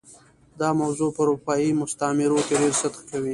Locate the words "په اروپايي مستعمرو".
1.15-2.45